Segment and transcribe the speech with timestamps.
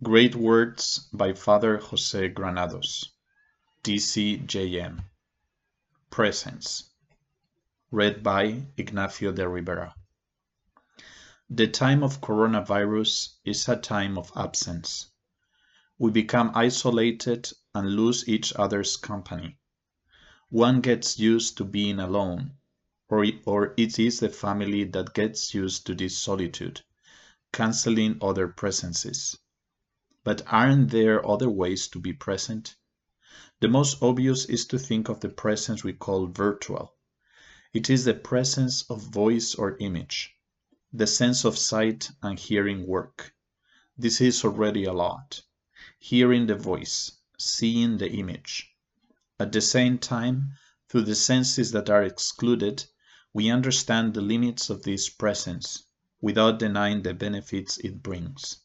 [0.00, 3.10] Great Words by Father Jose Granados,
[3.82, 5.02] DCJM.
[6.08, 6.90] Presence.
[7.90, 9.96] Read by Ignacio de Rivera.
[11.50, 15.10] The time of coronavirus is a time of absence.
[15.98, 19.58] We become isolated and lose each other's company.
[20.48, 22.52] One gets used to being alone,
[23.08, 26.82] or, or it is the family that gets used to this solitude,
[27.52, 29.36] canceling other presences.
[30.24, 32.74] But aren't there other ways to be present?
[33.60, 36.96] The most obvious is to think of the presence we call virtual.
[37.72, 40.34] It is the presence of voice or image.
[40.92, 43.32] The sense of sight and hearing work.
[43.96, 45.40] This is already a lot.
[46.00, 48.74] Hearing the voice, seeing the image.
[49.38, 50.54] At the same time,
[50.88, 52.84] through the senses that are excluded,
[53.32, 55.84] we understand the limits of this presence,
[56.20, 58.56] without denying the benefits it brings.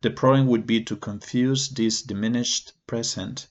[0.00, 3.48] The problem would be to confuse this diminished present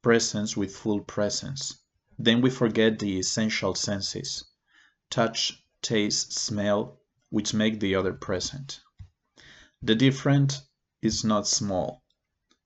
[0.00, 1.76] presence with full presence.
[2.18, 4.44] Then we forget the essential senses
[5.10, 8.80] touch, taste, smell, which make the other present.
[9.82, 10.62] The difference
[11.02, 12.02] is not small.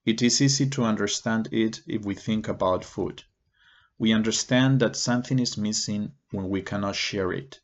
[0.05, 3.25] It is easy to understand it if we think about food.
[3.99, 7.59] We understand that something is missing when we cannot share it.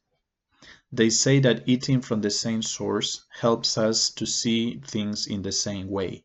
[0.90, 5.52] They say that eating from the same source helps us to see things in the
[5.52, 6.24] same way.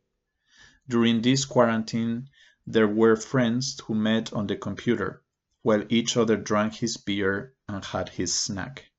[0.87, 2.29] During this quarantine,
[2.65, 5.21] there were friends who met on the computer,
[5.63, 8.89] while each other drank his beer and had his snack.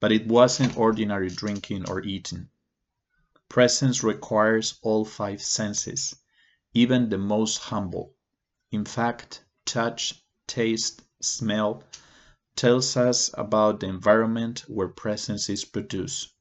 [0.00, 2.48] But it wasn't ordinary drinking or eating.
[3.48, 6.16] Presence requires all five senses,
[6.74, 8.16] even the most humble.
[8.72, 11.84] In fact, touch, taste, smell,
[12.56, 16.34] tells us about the environment where presence is produced.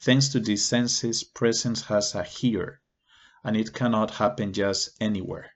[0.00, 2.80] Thanks to these senses, presence has a here,
[3.42, 5.50] and it cannot happen just anywhere.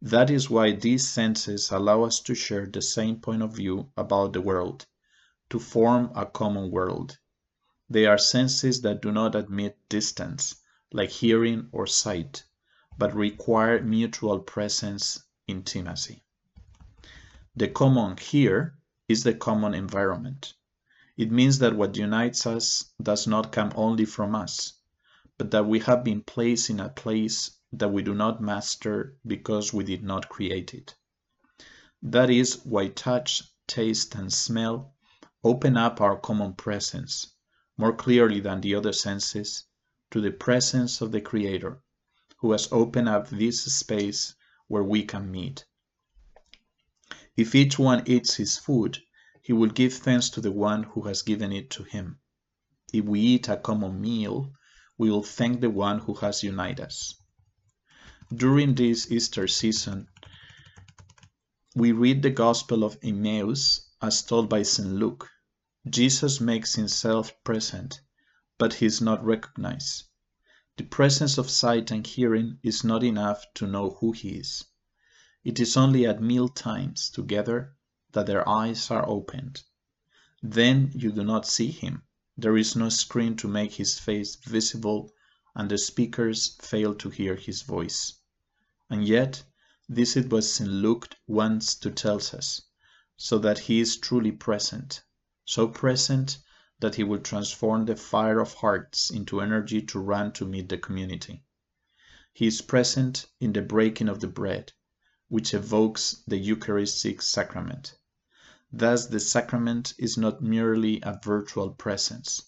[0.00, 4.32] That is why these senses allow us to share the same point of view about
[4.32, 4.86] the world,
[5.50, 7.18] to form a common world.
[7.90, 10.56] They are senses that do not admit distance,
[10.92, 12.44] like hearing or sight,
[12.98, 16.22] but require mutual presence, intimacy.
[17.54, 18.78] The common here
[19.12, 20.54] is the common environment.
[21.16, 24.72] It means that what unites us does not come only from us,
[25.38, 29.72] but that we have been placed in a place that we do not master because
[29.72, 30.94] we did not create it.
[32.02, 34.94] That is why touch, taste, and smell
[35.44, 37.34] open up our common presence,
[37.76, 39.64] more clearly than the other senses,
[40.10, 41.82] to the presence of the Creator,
[42.38, 44.34] who has opened up this space
[44.68, 45.64] where we can meet.
[47.36, 48.98] If each one eats his food,
[49.40, 52.18] he will give thanks to the one who has given it to him.
[52.92, 54.52] If we eat a common meal,
[54.98, 57.14] we will thank the one who has united us.
[58.34, 60.08] During this Easter season,
[61.74, 64.88] we read the Gospel of Emmaus as told by St.
[64.88, 65.30] Luke.
[65.88, 68.00] Jesus makes himself present,
[68.58, 70.04] but he is not recognized.
[70.76, 74.64] The presence of sight and hearing is not enough to know who he is.
[75.44, 77.74] It is only at meal times together
[78.12, 79.64] that their eyes are opened.
[80.40, 82.04] Then you do not see him.
[82.36, 85.12] There is no screen to make his face visible,
[85.56, 88.20] and the speakers fail to hear his voice.
[88.88, 89.42] And yet,
[89.88, 90.70] this it was St.
[90.70, 92.62] Luke wants to tell us,
[93.16, 95.02] so that he is truly present,
[95.44, 96.38] so present
[96.78, 100.78] that he will transform the fire of hearts into energy to run to meet the
[100.78, 101.42] community.
[102.32, 104.72] He is present in the breaking of the bread,
[105.32, 107.94] which evokes the Eucharistic sacrament.
[108.70, 112.42] Thus the sacrament is not merely a virtual presence,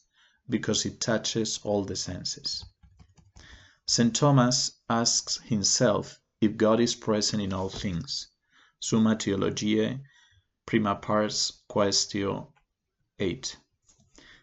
[0.51, 2.63] because it touches all the senses.
[3.87, 4.15] St.
[4.15, 8.29] Thomas asks himself if God is present in all things.
[8.81, 10.01] Summa Theologiae,
[10.67, 12.53] prima pars, quaestio
[13.19, 13.57] 8.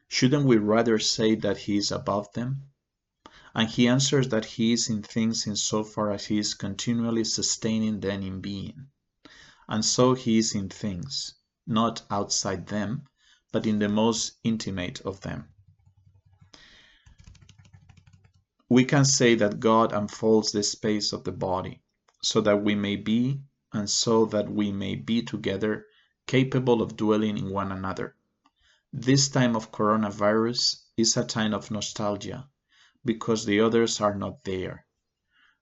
[0.07, 2.70] Shouldn't we rather say that he is above them?
[3.53, 7.25] And he answers that he is in things in so far as he is continually
[7.25, 8.87] sustaining them in being.
[9.67, 11.33] And so he is in things,
[11.67, 13.07] not outside them,
[13.51, 15.49] but in the most intimate of them.
[18.69, 21.81] We can say that God unfolds the space of the body,
[22.23, 23.41] so that we may be,
[23.73, 25.87] and so that we may be together,
[26.25, 28.15] capable of dwelling in one another.
[28.93, 32.47] This time of coronavirus is a time of nostalgia
[33.03, 34.85] because the others are not there.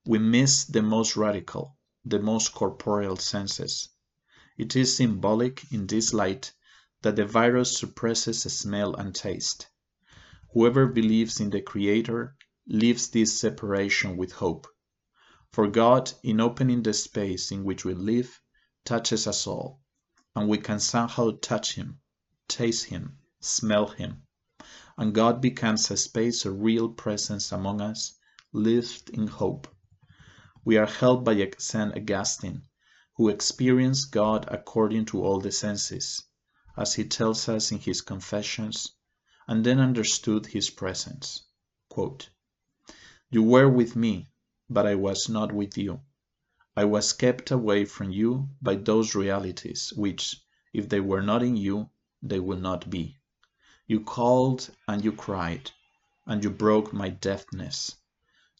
[0.06, 3.89] We miss the most radical, the most corporeal senses.
[4.57, 6.53] It is symbolic in this light
[7.01, 9.68] that the virus suppresses smell and taste.
[10.53, 12.36] Whoever believes in the Creator
[12.68, 14.68] leaves this separation with hope.
[15.51, 18.39] For God, in opening the space in which we live,
[18.85, 19.81] touches us all,
[20.35, 22.00] and we can somehow touch Him,
[22.47, 24.24] taste Him, smell Him.
[24.99, 28.19] And God becomes a space of real presence among us,
[28.51, 29.65] lived in hope.
[30.65, 31.95] We are helped by St.
[31.95, 32.63] Augustine,
[33.15, 36.23] who experienced God according to all the senses,
[36.75, 38.91] as he tells us in his Confessions,
[39.47, 41.43] and then understood his presence.
[41.87, 42.29] Quote,
[43.31, 44.27] you were with me,
[44.69, 46.01] but I was not with you.
[46.75, 50.43] I was kept away from you by those realities which,
[50.73, 51.89] if they were not in you,
[52.21, 53.19] they will not be.
[53.89, 55.71] You called and you cried,
[56.27, 57.95] and you broke my deafness.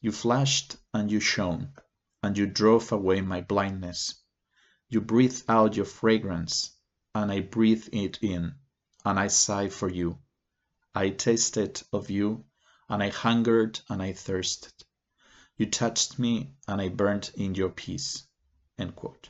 [0.02, 1.72] You flashed and you shone,
[2.24, 4.16] and you drove away my blindness.
[4.88, 6.72] You breathed out your fragrance,
[7.14, 8.56] and I breathed it in,
[9.06, 10.18] and I sighed for you.
[10.96, 12.46] I tasted of you,
[12.90, 14.74] and I hungered and I thirsted.
[15.58, 18.26] You touched me, and I burned in your peace.
[18.80, 19.30] End quote.